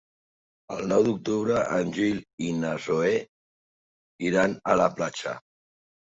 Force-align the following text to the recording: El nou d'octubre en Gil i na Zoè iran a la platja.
El 0.75 0.79
nou 0.91 1.03
d'octubre 1.07 1.57
en 1.75 1.91
Gil 1.97 2.17
i 2.45 2.47
na 2.61 2.71
Zoè 2.85 3.11
iran 4.31 4.57
a 4.73 4.79
la 4.81 4.89
platja. 5.01 5.35